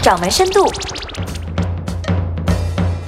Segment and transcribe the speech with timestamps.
[0.00, 0.64] 掌门深度。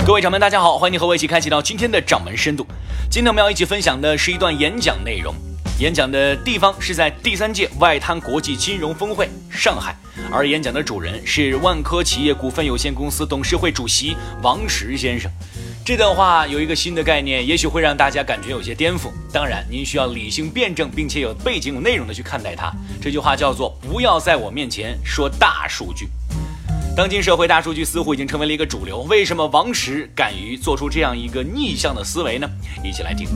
[0.07, 2.67] 各位掌门，大家好，欢迎你和我一起开启到今天的掌门深度。
[3.11, 5.35] 今天我们要一起分享的是一段演讲内容，
[5.79, 9.97] 演讲的地方是在第三届外滩国际金融峰会上海，
[10.31, 15.31] 而演讲的主人是万科企业股份有限公司董事会主席王石先生。
[15.85, 19.11] 这段话有一个新的概念，也许会让大家感觉有些颠覆。
[19.33, 22.71] 当然，您需要理性辩证，并且有背景、有内容的去看待它。
[23.01, 26.09] 这句话叫做“不要在我面前说大数据”。
[26.95, 29.01] 当今社会，大数据似乎已经成为了一个主流。
[29.09, 32.47] 为什么王石敢于做出这样一个逆向的思维呢？
[32.85, 33.27] 一起来听。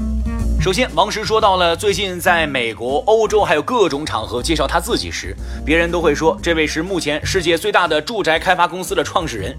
[0.60, 9.56] 首先，王石说到了最近在美国、欧洲还有各种场合介绍他自己时，别人都会说这位是目前世界最大的住宅开发公司的创始人。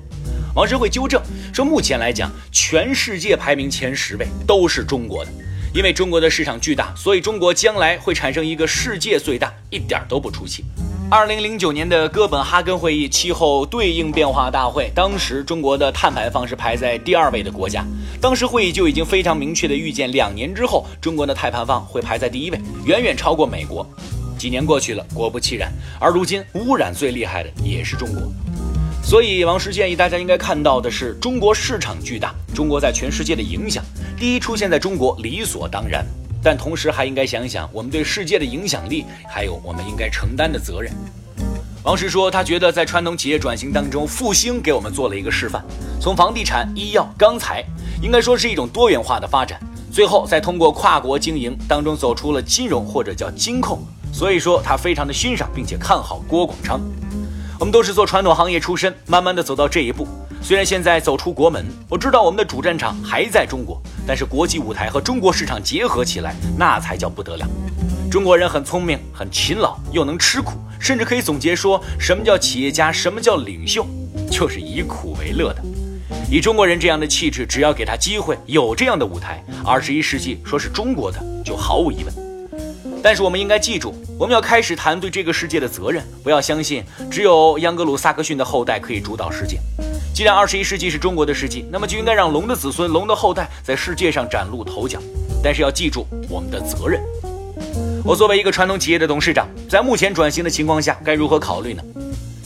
[0.53, 1.19] 王石会纠正
[1.51, 5.31] 说，目前来讲，全世界排名前十位都是中国的，
[5.73, 10.63] 因为中国的市场巨大，所以中国将来会产生一个世界最大，一点都不出奇。
[11.09, 17.85] 二零零九年的哥本哈根会议气候对应变化大会，当时中国的碳排放是排在第二位的国家，
[18.19, 23.87] 当时会议就已经非常明确的预见，两年之后中国的碳排放会排在第一位，远远超过美国。
[24.37, 28.21] 几年过去了，果不其然，而如今污染最厉害的也是中国。
[29.01, 33.81] 所以，王石建议大家应该看到的是，中国市场巨大，中国在全世界的影响，
[34.19, 36.05] 第一出现在中国理所当然。
[36.47, 40.89] 但同时还应该想想我们对世界的影响力，还有我们应该承担的责任。
[41.83, 45.61] 王石说，他觉得在传统企业转型当中，复兴给我们做了一个示范，
[45.99, 47.65] 从房地产、医药、钢材，
[48.01, 49.59] 应该说是一种多元化的发展，
[49.91, 53.85] 最后再通过跨国经营当中走出了金融或者叫金控。
[54.13, 56.79] 所以说，他非常的欣赏并且看好郭广昌。
[57.59, 60.07] 我们都是做传统行业出身，慢慢的走到这一步。
[60.47, 67.45] 虽然现在走出国门，我知道我们的主战场还在中国，但是国际舞台和中国市场结合起来，那才叫不得了。
[68.09, 73.85] 中国人很聪明，很勤劳，又能吃苦，甚至可以总结说，什么叫企业家，什么叫领袖，
[74.31, 75.61] 就是以苦为乐的。
[76.31, 82.27] 以中国人这样的气质，只要给他机会，有这样的舞台，二十一世纪说是中国的，就毫无疑问。
[83.03, 86.01] 但是我们应该记住，我们要开始谈对这个世界的责任。
[86.23, 89.59] 不要相信只有央格鲁萨克逊的后代可以主导世界。
[90.17, 94.97] 既然二十一世纪是中国的世纪，那么就应该让龙的子孙、龙的后代在世界上崭露头角。
[95.43, 96.99] 但是要记住我们的责任。
[98.03, 101.83] 我作为一个传统企业的董事长，在目前转型的情况下，该如何考虑呢？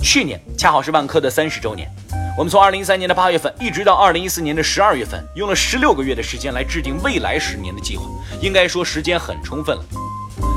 [0.03, 1.89] 去年恰好是万科的三十周年，
[2.37, 8.03] 我们从二零一三年的八月份一直到二零一四年的十二月份，用了十六个月的时间来制定未来十年的计划，
[8.41, 9.83] 应该说时间很充分了。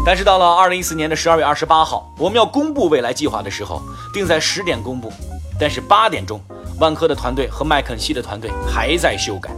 [0.05, 3.81] 但是到了二零一四年的十二月二十八号，我们要公布未来计划的时候，
[4.13, 5.13] 定在十点公布。
[5.57, 6.41] 但是八点钟，
[6.81, 9.51] 万科的团队和麦肯锡的团队还在修改，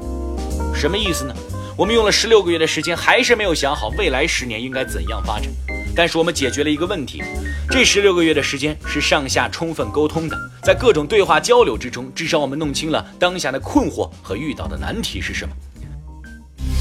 [0.74, 1.34] 什么意思呢？
[1.76, 5.50] 我们用了十六个月的时间，还是没有想好未来十年应该怎样发展。
[5.94, 7.22] 但是我们解决了一个问题，
[7.70, 15.54] 这十六个月的时间是上下充分沟通的，在各种对话交流之中，至少我们弄清了当下的困惑和遇到的难题是什么。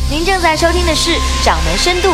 [0.10, 1.12] 您正在收听的是
[1.46, 2.10] 《掌门深度》。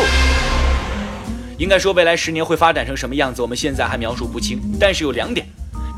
[1.57, 4.59] 应该说，未来十年会发展成什么样子，我们现在还描述不清。
[4.79, 5.47] 但是有两点：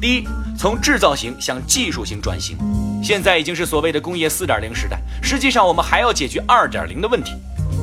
[0.04, 0.28] 第一，
[0.58, 2.58] 从制造型向技术型转型，
[3.02, 7.32] 现在已经是所谓的工业四点零时代，实际上我们还要解决二点零的问题。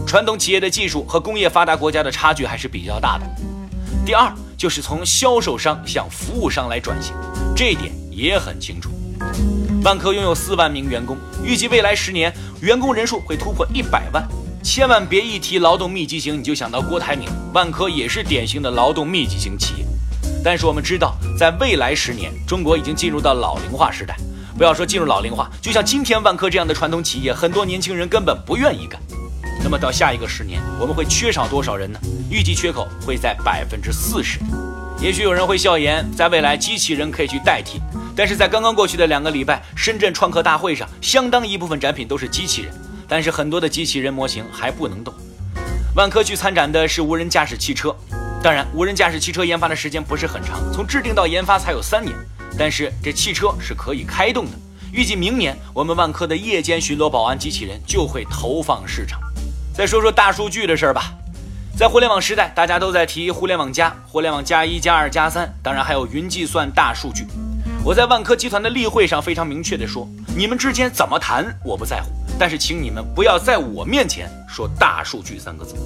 [0.07, 3.25] 传统企业的技术和工业发达国家的差距还是比较大的。
[4.05, 7.15] 第二，就是从销售商向服务商来转型，
[7.57, 8.91] 这一点也很清楚。
[9.83, 14.23] 万科拥有四万名员工，预计未来十年员工人数会突破一百万。
[14.63, 17.27] 千万别一提劳动密集型，你就想到郭台铭。
[17.55, 19.90] 万科也是典型的劳动密集型企业。
[20.43, 24.17] 但是我们知道，在未来十年，中国已经进入到老龄化时代。
[24.57, 29.01] 不要说进入老龄化，就像今天万科这样的传统企业，很多年轻人根本不愿意干。
[29.63, 31.99] 那么到下一个十年，我们会缺少多少人呢？
[32.31, 34.39] 预计缺口会在百分之四十。
[35.01, 37.81] 也许有人会笑言，在未来机器人可以去代替。
[38.17, 42.73] 但是在刚刚过去的两个礼拜，深圳创客大会上，相当一部分展品都是机器人。
[43.09, 45.13] 但是很多的机器人模型还不能动。
[45.97, 47.95] 万科去参展的是无人驾驶汽车，
[48.43, 52.17] 当然，无人驾驶汽车研发的时间不是很长，从制定到研发才有三年。
[52.59, 54.53] 但是这汽车是可以开动的，
[54.93, 59.21] 预计明年我们万科的夜间巡逻保安机器人就会投放市场。
[59.75, 61.13] 再说说大数据的事儿吧，
[61.77, 67.27] 在互联网时代，大家都在提互联网加、互联网加一加二加三，当然还有云计算、大数据。
[67.85, 72.09] 我在万科集团的例会上非常明确地说，你们之间怎么谈我不在乎。
[72.39, 75.77] 但是，请你们不要在我面前说“大数据”三个字。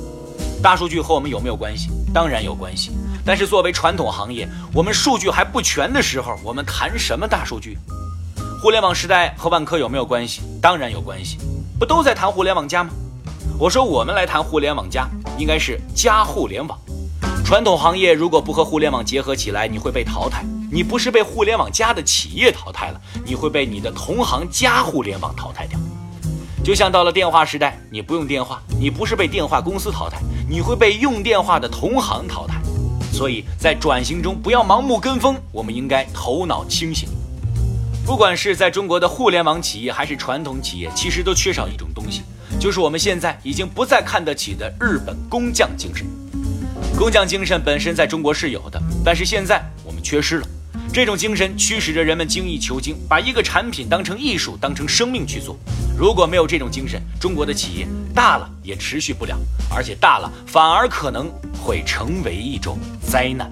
[0.64, 1.90] 大数据和我们有没有关系？
[2.14, 2.90] 当然有关系。
[3.22, 7.76] 但是，作为传统行业，我们数据还不全的时候，我们谈什么大数据？
[8.62, 10.40] 互联网时代和万科有没有关系？
[10.62, 11.36] 当然有关系。
[11.78, 12.88] 不都在谈互联网加吗？
[13.58, 15.06] 我说，我们来谈互联网加，
[15.36, 16.78] 应该是加互联网。
[17.44, 20.42] 传统行业如果不和互联网结合起来，你会被淘汰。
[20.72, 25.78] 你不是被互联网加的企业淘汰了，你会被你的同行加互联网淘汰掉。
[26.64, 30.18] 就像到了电话时代，你不用电话，你不是被电话公司淘汰，
[30.48, 32.54] 你会被用电话的同行淘汰。
[33.12, 37.06] 所以在转型中，不要盲目跟风，我们应该头脑清醒。
[38.06, 42.22] 不管是在中国的互联网企业，还是传统企业，其实都缺少一种东西，
[42.58, 46.06] 就是我们现在已经不再看得起的日本工匠精神。
[46.96, 50.46] 工匠精神本身在中国是有的，但是现在我们缺失了。
[50.92, 55.56] 这种精神驱使着人们精益求精，把一个产品当成艺术，当成生命去做。
[55.98, 59.36] 如果没有这种精神，中国的企业大了也持续不了，
[59.74, 61.28] 而且大了反而可能
[61.60, 63.50] 会成为一种灾难。